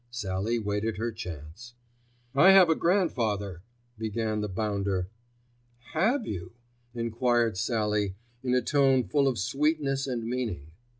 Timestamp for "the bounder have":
4.41-6.25